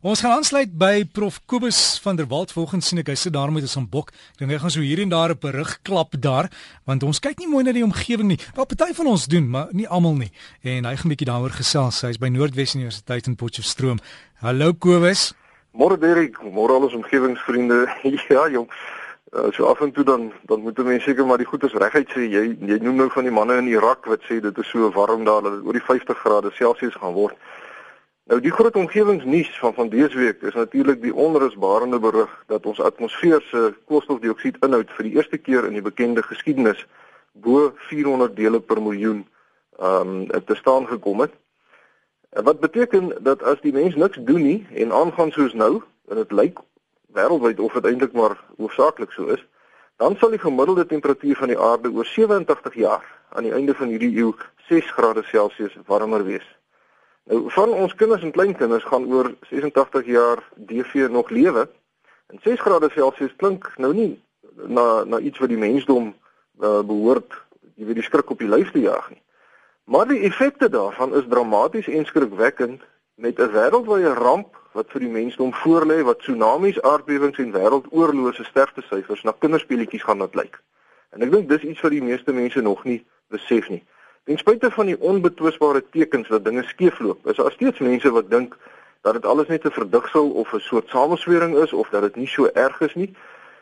[0.00, 3.50] Ons gaan aansluit by Prof Kobus van der Walt volgens sien ek hy sit daar
[3.52, 4.08] met 'n sambok.
[4.32, 6.48] Ek dink hy gaan so hier en daar 'n berig klap daar
[6.86, 8.38] want ons kyk nie mooi na die omgewing nie.
[8.54, 10.32] Wel party van ons doen, maar nie almal nie.
[10.62, 12.00] En hy gaan bietjie daaroor gesels.
[12.00, 13.98] Hy's by Noordwes Universiteit in Potchefstroom.
[14.40, 15.34] Hallo Kobus.
[15.72, 17.86] Môre Derek, môre al ons omgewingsvriende.
[18.28, 18.70] ja, jong.
[19.32, 22.20] Uh, so af en toe dan dan moet mense seker maar die goedes reguit sê.
[22.20, 25.24] Jy jy noem nou van die manne in Irak wat sê dit is so warm
[25.24, 27.36] daar dat dit oor die 50 grade Celsius gaan word.
[28.30, 32.80] Nou die groot omgewingsnuus van van dese week is natuurlik die onrusbarende berig dat ons
[32.80, 36.84] atmosfeer se koolstofdioksied inhoud vir die eerste keer in die bekende geskiedenis
[37.32, 39.24] bo 400 dele per miljoen
[39.78, 41.34] ehm um, te staan gekom het.
[42.30, 46.32] Wat beteken dat as die mens niks doen nie en aangaan soos nou, en dit
[46.42, 46.62] lyk
[47.18, 49.42] wêreldwyd of dit eintlik maar hoofsaaklik so is,
[49.96, 53.04] dan sal die gemiddelde temperatuur van die aarde oor 87 jaar
[53.34, 54.32] aan die einde van hierdie eeu
[54.70, 56.59] 6 grade Celsius warmer wees.
[57.24, 61.68] Nou van ons kinders en kleinkinders gaan oor 86 jaar DV nog lewe.
[62.26, 64.22] En 6 grade Celsius klink nou nie
[64.66, 66.14] na na iets wat die mensdom
[66.60, 67.34] uh, behoort,
[67.74, 69.22] jy weet die skrik op die lyf te jaag nie.
[69.84, 72.82] Maar die effekte daarvan is dramaties en skrikwekkend
[73.14, 79.22] met 'n wêreldwye ramp wat vir die mensdom voorlê wat tsunamies, aardbewings en wêreldoorlose sterftesyfers
[79.22, 80.60] na kinderspeletjies gaan laat lyk.
[81.10, 83.82] En ek dink dis iets wat die meeste mense nog nie besef nie.
[84.30, 88.52] Ten spyte van die onbetwisbare tekens dat dinge skeefloop, is daar steeds mense wat dink
[89.02, 92.26] dat dit alles net 'n verdigsel of 'n soort sameswering is of dat dit nie
[92.26, 93.10] so erg is nie.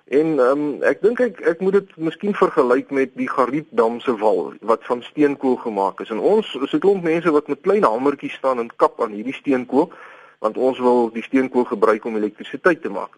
[0.04, 4.16] En ehm um, ek dink ek ek moet dit miskien vergelyk met die Gariepdam se
[4.16, 6.10] wal wat van steenkool gemaak is.
[6.10, 9.40] En ons is 'n klomp mense wat met klein hamertjies staan en kap aan hierdie
[9.40, 9.92] steenkool
[10.38, 13.16] want ons wil die steenkool gebruik om elektrisiteit te maak.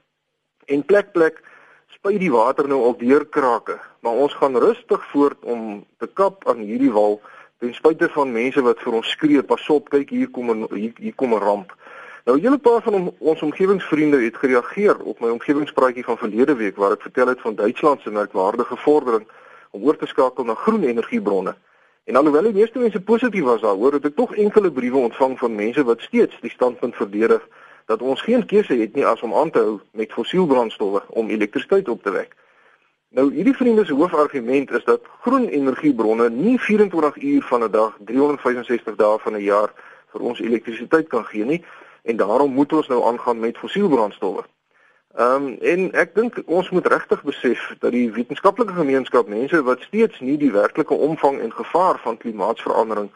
[0.67, 1.43] En plek plek
[1.89, 6.49] spuit die water nou al deur krake, maar ons gaan rustig voort om te kap
[6.49, 7.21] aan hierdie wal
[7.61, 10.93] ten spyte van mense wat vir ons skree, pas op, kyk hier kom 'n hier,
[10.97, 11.77] hier kom 'n ramp.
[12.25, 16.77] Nou 'n hele paar van ons omgewingsvriende het gereageer op my omgewingspraatjie van verlede week
[16.77, 19.27] waar ek vertel het van Duitsland se merkwaardige vordering
[19.71, 21.55] om oor te skakel na groen energiebronne.
[22.05, 25.55] En alhoewel die meeste mense positief was daaroor, het ek tog enkele briewe ontvang van
[25.55, 27.49] mense wat steeds die standpunt verdedig
[27.87, 31.89] dat ons geen keuse het nie as om aan te hou met fossielbrandstowwe om elektrisiteit
[31.89, 32.37] op te wek.
[33.11, 37.97] Nou hierdie vriende se hoofargument is dat groen energiebronne nie 24 uur van 'n dag,
[38.05, 39.73] 365 dae van 'n jaar
[40.13, 41.65] vir ons elektrisiteit kan gee nie
[42.03, 44.45] en daarom moet ons nou aangaan met fossielbrandstowwe.
[45.15, 49.81] Ehm um, en ek dink ons moet regtig besef dat die wetenskaplike gemeenskap mense wat
[49.81, 53.11] steeds nie die werklike omvang en gevaar van klimaatsverandering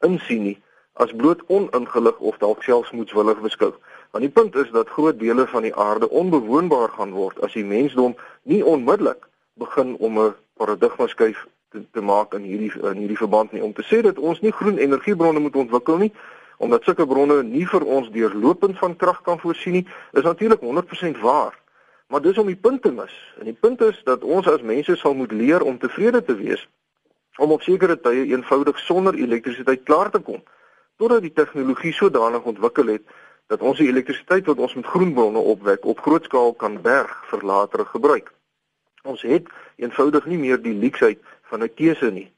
[0.00, 0.58] insien nie,
[0.92, 3.74] as bloot oningelig of dalk selfs moedswillig beskou.
[4.10, 7.64] Want die punt is dat groot dele van die aarde onbewoonbaar gaan word as die
[7.64, 9.28] mensdom nie onmiddellik
[9.60, 13.62] begin om 'n paradigma skuif te, te maak in hierdie in hierdie verband nie.
[13.62, 16.12] Om te sê dat ons nie groen energiebronne moet ontwikkel nie
[16.60, 21.20] omdat sulke bronne nie vir ons deurlopend van krag kan voorsien nie is natuurlik 100%
[21.20, 21.54] waar.
[22.08, 23.14] Maar dis om die punt te mis.
[23.38, 26.68] En die punt is dat ons as mense sal moet leer om tevrede te wees
[27.38, 30.42] om op sekere tye eenvoudig sonder elektrisiteit klaar te kom
[31.00, 33.06] totdat die tegnologie sodanig ontwikkel het
[33.52, 37.46] dat ons die elektrisiteit wat ons met groenbronne opwek op groot skaal kan berg vir
[37.52, 38.28] latere gebruik
[39.02, 42.32] Ons het eenvoudig nie meer die leksheid van 'n keuse nie.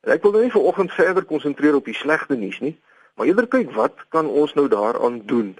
[0.00, 2.76] En ek wil nou nie vanoggend verder konsentreer op die slegte nuus nie,
[3.14, 5.56] maar eerder kyk wat kan ons nou daaraan doen?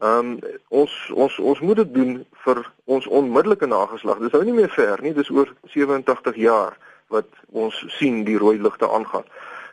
[0.00, 0.38] Ehm um,
[0.68, 4.18] ons ons ons moet dit doen vir ons onmiddellike nageslag.
[4.18, 6.78] Dis nou nie meer ver nie, dis oor 87 jaar
[7.08, 9.24] wat ons sien die rooi ligte aangaan.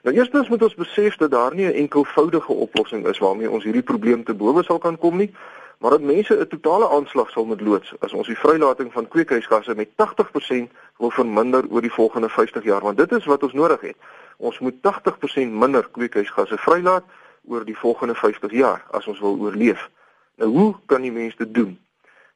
[0.03, 3.89] Nou eerstens moet ons besef dat daar nie 'n enkelvoudige oplossing is waarmee ons hierdie
[3.91, 5.33] probleem te bowe sal kan kom nie
[5.79, 9.75] maar dat mense 'n totale aanslag sal moet loods as ons die vrylating van kweekhuisgasse
[9.75, 13.81] met 80% wil verminder oor die volgende 50 jaar want dit is wat ons nodig
[13.81, 13.95] het.
[14.37, 17.03] Ons moet 80% minder kweekhuisgasse vrylaat
[17.45, 19.89] oor die volgende 50 jaar as ons wil oorleef.
[20.35, 21.79] Nou hoe kan die mense dit doen?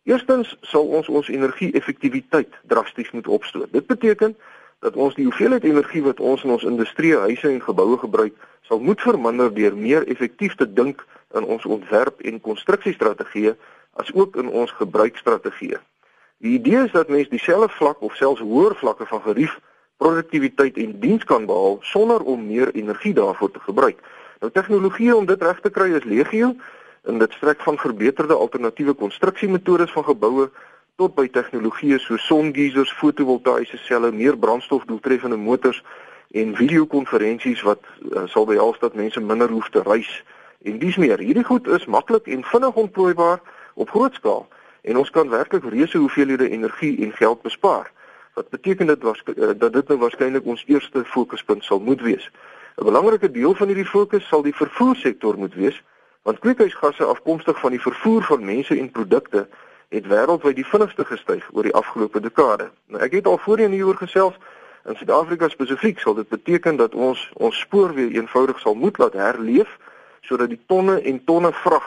[0.03, 3.71] Eerstens sal ons ons energie-effektiwiteit drasties moet opstoot.
[3.71, 4.37] Dit beteken
[4.83, 8.35] dat ons die hoeveelheid energie wat ons in ons industrie, huise en geboue gebruik,
[8.67, 11.05] sal moet verminder deur meer effektief te dink
[11.39, 13.55] in ons ontwerp en konstruksiestrategieë
[14.01, 15.79] as ook in ons gebruikstrategieë.
[16.43, 19.55] Die idee is dat mens dieselfde vlak of selfs hoër vlakke van gerief,
[20.03, 24.03] produktiwiteit en diens kan behaal sonder om meer energie daarvoor te gebruik.
[24.43, 26.52] Nou tegnologie om dit reg te kry is legio
[27.08, 30.49] en dit strek van verbeterde alternatiewe konstruksiemetodes van geboue
[30.95, 35.84] tot by tegnologieë so songeisers, fotovoltaïese selle, meer brandstofdoeltreffende motors
[36.31, 37.81] en videokonferensies wat
[38.11, 40.23] uh, sal behels dat mense minder hoef te reis
[40.63, 43.41] En dis meer, hierdie goed is maklik en vinnig ontplooibaar
[43.73, 44.47] op groot skaal
[44.81, 47.91] en ons kan werklik reuse hoeveelhede energie en geld bespaar.
[48.34, 52.31] Wat beteken dit was eh, dat dit nou waarskynlik ons eerste fokuspunt sal moet wees.
[52.79, 55.84] 'n Belangrike deel van hierdie fokus sal die vervoersektor moet wees
[56.23, 59.47] Want kweekhuisgasse afkomstig van die vervoer van mense en produkte
[59.93, 62.69] het wêreldwyd die vinnigste gestyg oor die afgelope dekade.
[62.90, 64.37] Nou ek het al voorheen hieroor gesels
[64.90, 69.78] in Suid-Afrika spesifiek sal dit beteken dat ons ons spoorweë eenvoudig sal moet laat herleef
[70.25, 71.85] sodat die tonne en tonne vrag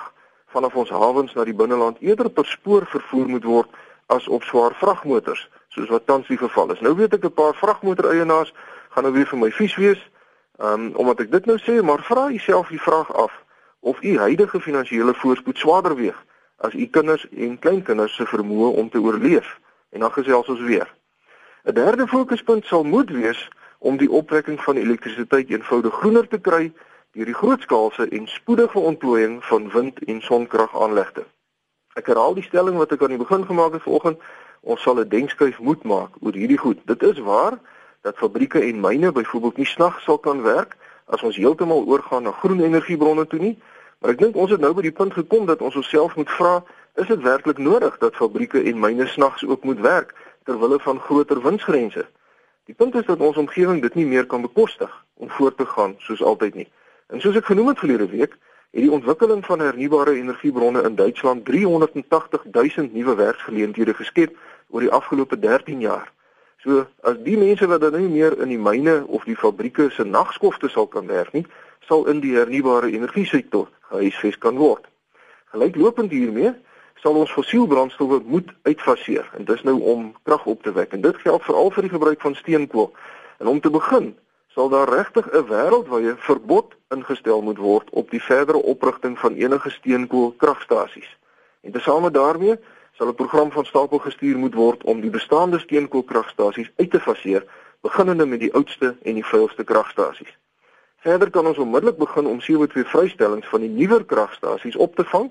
[0.55, 3.81] vanaf ons hawens na die binneland eerder per spoor vervoer moet word
[4.15, 6.81] as op swaar vragmotors soos wat tans die geval is.
[6.81, 8.55] Nou weet ek 'n paar vragmotor eienaars
[8.95, 10.01] gaan nou weer vir my vies wees.
[10.59, 13.33] Um omdat ek dit nou sê, maar vra jouself die vraag af
[13.81, 16.26] of u huidige finansiële voorspoed swaarder weeg
[16.57, 19.59] as u kinders en kleinkinders se vermoë om te oorleef.
[19.91, 20.95] En dan gesels ons weer.
[21.65, 23.49] 'n Derde fokuspunt sal moet wees
[23.79, 26.73] om die opwekking van elektrisiteit eenvoudig groener te kry
[27.13, 31.25] deur die grootskaalse en spoedige ontplooiing van wind- en sonkragaanlegte.
[31.95, 34.19] Ek herhaal die stelling wat ek aan die begin gemaak het vanoggend,
[34.61, 36.79] ons sal 'n denkskuif moet maak oor hierdie goed.
[36.85, 37.59] Dit is waar
[38.03, 40.77] dat fabrieke en myne byvoorbeeld nie snags sal kan werk
[41.07, 43.59] as ons heeltemal oorgaan na groen energiebronne toe nie,
[43.99, 46.63] maar ek dink ons het nou by die punt gekom dat ons onsself moet vra,
[46.95, 50.15] is dit werklik nodig dat fabrieke en myne snags ook moet werk
[50.45, 52.07] ter wille van groter winsgrense?
[52.67, 55.95] Die punt is dat ons omgewing dit nie meer kan bekostig om voort te gaan
[55.99, 56.69] soos altyd nie.
[57.07, 58.35] En soos ek genoem het verlede week,
[58.75, 64.35] het die ontwikkeling van hernubare energiebronne in Duitsland 380 000 nuwe werksgeleenthede geskep
[64.69, 66.11] oor die afgelope 13 jaar.
[66.65, 70.05] So as die mense wat dan nie meer in die myne of die fabrieke se
[70.05, 71.47] nagskofte sal kan werk nie,
[71.87, 74.85] sal in die hernubare energie sektor gehuisves kan word.
[75.55, 76.53] Gelyklopend hiermee
[77.03, 81.19] sal ons fossielbrandstowwe moet uitfaseer en dis nou om krag op te wek en dit
[81.23, 82.91] geld veral vir die gebruik van steenkool.
[83.39, 84.15] En om te begin
[84.57, 89.71] sal daar regtig 'n wêreldwye verbod ingestel moet word op die verdere oprigting van enige
[89.71, 91.11] steenkoolkragstasies.
[91.61, 92.57] En tesame daarmee
[92.93, 97.45] sal 'n program van stapel gestuur moet word om die bestaande steenkoolkragstasies uit te faseer,
[97.81, 100.37] beginnende met die oudste en die vuilste kragstasies.
[101.07, 105.29] Verder kan ons onmiddellik begin om CO2-vrystellings van die nuwer kragstasies op te vang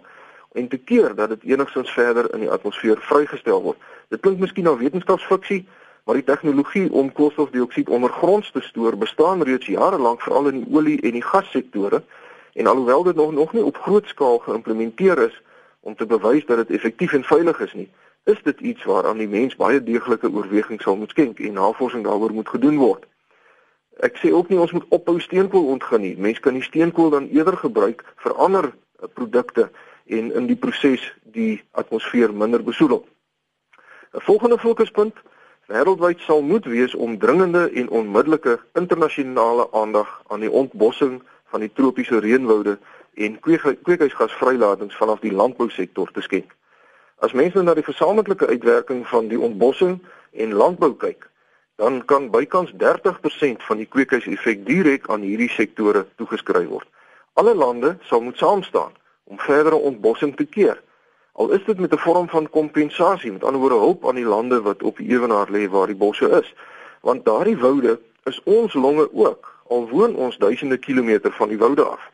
[0.52, 3.82] en te keer dat dit enigstens verder in die atmosfeer vrygestel word.
[4.08, 5.66] Dit klink miskien na wetenskapsfiksie,
[6.08, 10.78] maar die tegnologie om koolstofdioksied ondergronds te stoor bestaan reeds jare lank veral in die
[10.78, 12.00] olie en die gassektore
[12.54, 15.42] en alhoewel dit nog nog nie op groot skaal geïmplementeer is
[15.82, 17.90] om te bewys dat dit effektief en veilig is nie,
[18.24, 22.32] is dit iets waaraan die mens baie deeglike oorweging sal moet skenk en navorsing daaroor
[22.32, 23.04] moet gedoen word.
[24.04, 26.16] Ek sê ook nie ons moet ophou steenkool ontgin nie.
[26.18, 29.70] Mense kan die steenkool dan eerder gebruik vir ander eh, produkte
[30.06, 33.06] en in die proses die atmosfeer minder besoedel.
[34.16, 35.16] 'n Volgende fokuspunt
[35.68, 41.22] wêreldwyd sal moet wees om dringende en onmiddellike internasionale aandag aan die ontbossing
[41.52, 42.78] van die tropiese reënwoude
[43.14, 46.56] en kweekhuisgasvrylatings vanaf die landbousektor te skenk.
[47.24, 50.02] As mense na die gesamentlike uitwerking van die ontbossing
[50.32, 51.30] en landbou kyk,
[51.76, 56.88] dan kan bykans 30% van die kweekhuiseffek direk aan hierdie sektore toegeskryf word.
[57.34, 58.94] Alle lande sal moet saam staan
[59.24, 60.80] om verdere ontbossing te keer
[61.36, 64.62] Al is dit met 'n vorm van kompensasie, met ander woorde hulp aan die lande
[64.62, 66.54] wat op die ewenaar lê waar die bosse is.
[67.02, 71.84] Want daardie woude is ons longe ook, al woon ons duisende kilometer van die woude
[71.84, 72.12] af.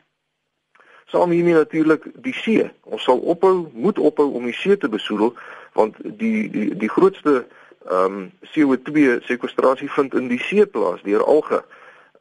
[1.04, 2.70] Saam hiermee natuurlik die see.
[2.82, 5.34] Ons sal ophou, moet ophou om die see te besoedel
[5.72, 7.46] want die die die grootste
[7.90, 11.64] ehm um, CO2 sekwestrasie vind in die see plaas deur alge.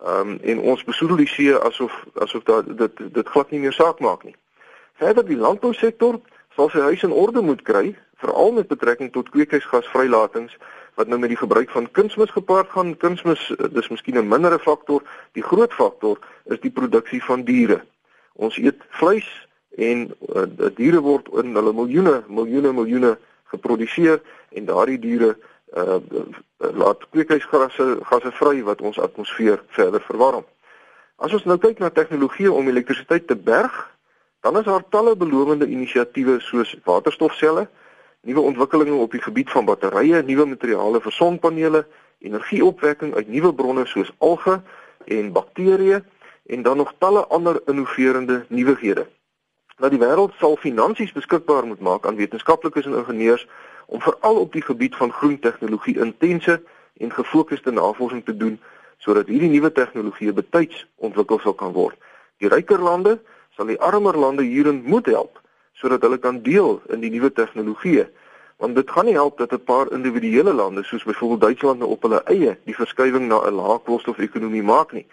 [0.05, 3.73] Ehm um, en ons besoedel die see asof asof dat dit dit glad nie meer
[3.73, 4.35] saak maak nie.
[4.93, 6.19] Verder die landbousektor
[6.55, 10.57] sal sy huis in orde moet kry, veral met betrekking tot kweekhuisgasvrylatings
[10.99, 12.97] wat nou met die gebruik van kunsmis gepaard gaan.
[12.97, 15.01] Kunsmis eh, dis miskien 'n mindere faktor,
[15.33, 17.81] die groot faktor is die produksie van diere.
[18.33, 19.29] Ons eet vleis
[19.77, 20.43] en uh,
[20.75, 23.17] diere word in hulle miljoene, miljoene, miljoene
[23.53, 25.35] geproduseer en daardie diere
[25.77, 25.99] uh,
[26.57, 30.45] laat kweekhuisgasse gasse vry wat ons atmosfeer verder verwarm.
[31.15, 33.91] As ons nou kyk na tegnologie om elektrisiteit te berg,
[34.41, 37.69] Dan is daar talle belowende inisiatiewe soos waterstofselle,
[38.21, 41.85] nuwe ontwikkelinge op die gebied van batterye, nuwe materiale vir sonpanele,
[42.19, 44.61] energieopwekking uit nuwe bronne soos alge
[45.05, 46.01] en bakterieë
[46.45, 49.05] en dan nog talle ander innoverende nuwighede.
[49.77, 53.45] Dat die wêreld sal finansies beskikbaar moet maak aan wetenskaplikes en ingenieurs
[53.91, 56.61] om veral op die gebied van groen tegnologie intense
[56.97, 58.59] en gefokusde navorsing te doen
[59.03, 61.97] sodat hierdie nuwe tegnologieë betyds ontwikkel sal kan word.
[62.39, 63.17] Die ryker lande
[63.57, 65.41] sal die armer lande hierin moet help
[65.81, 68.07] sodat hulle kan deel in die nuwe tegnologieë
[68.61, 72.01] want dit gaan nie help dat 'n paar individuele lande soos byvoorbeeld Duitsland nou op
[72.01, 75.07] hulle eie die verskywing na 'n lae koolstof-ekonomie maak nie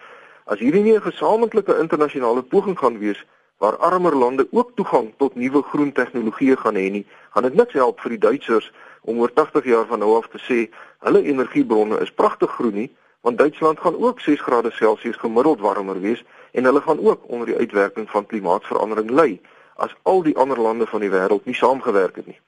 [0.45, 3.25] as hierdie nie 'n gesamentlike internasionale poging gaan wees
[3.59, 7.73] waar armer lande ook toegang tot nuwe groen tegnologieë gaan hê nie gaan dit niks
[7.73, 8.73] help vir die Duitsers
[9.03, 10.59] om oor 80 jaar van nou af te sê
[11.07, 16.01] hulle energiebronne is pragtig groen nie want Duitsland gaan ook 6 grade Celsius gemiddeld warmer
[16.01, 19.41] wees en hulle gaan ook onder die uitwerking van klimaatsverandering ly
[19.79, 22.41] as al die ander lande van die wêreld nie saamgewerk het nie.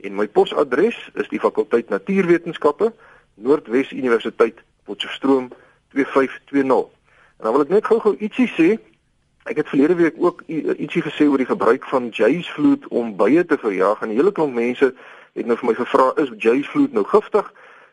[0.00, 2.92] en my posadres is die fakulteit Natuurwetenskappe,
[3.34, 5.50] Noordwes Universiteit, Potchefstroom
[5.92, 6.88] 2520.
[7.38, 8.68] En dan wil ek net gou-gou ietsie sê.
[9.44, 13.58] Ek het verlede week ook ietsie gesê oor die gebruik van jaysvloed om bye te
[13.58, 14.94] verjaag en 'n hele klomp mense
[15.32, 17.52] het nou vir my gevra is jaysvloed nou giftig?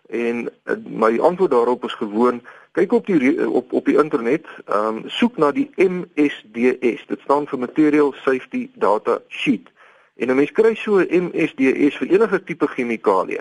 [0.10, 4.98] En uh, my antwoord daarop is gewoon kyk op die op op die internet, ehm
[4.98, 7.06] um, soek na die MSDS.
[7.08, 9.68] Dit staan vir Material Safety Data Sheet.
[10.16, 13.40] En 'n mens kry so 'n MSDS vir enige tipe chemikalie.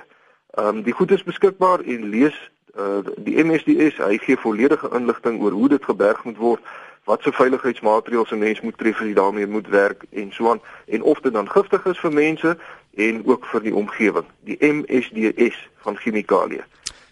[0.50, 5.40] Ehm um, die goed is beskikbaar en lees uh die MSDS, hy gee volledige inligting
[5.40, 6.60] oor hoe dit geberg moet word,
[7.06, 10.60] wat se veiligheidsmaatreëls 'n mens moet tref as jy daarmee moet werk en so aan
[10.86, 12.58] en of dit dan giftig is vir mense
[12.94, 16.64] en ook vir die omgewing, die MSDS van chemikalieë.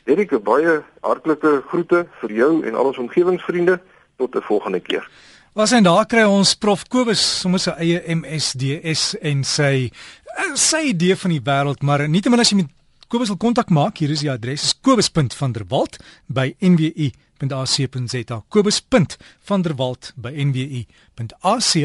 [0.04, 3.80] Erik, baie hartlike groete vir jou en al ons omgewingsvriende
[4.16, 5.08] tot 'n volgende keer.
[5.52, 9.90] Was en daar kry ons Prof Kobus sommer sy eie MSDS en sy
[10.54, 12.70] sy idee van die wêreld, maar nietemin as jy met
[13.08, 16.54] Kobus wil kontak maak, hier is die adres, is kobus.vanderwalt by
[17.44, 18.42] nwu.ac.za.
[18.48, 21.84] kobus.vanderwalt by nwu.ac.za.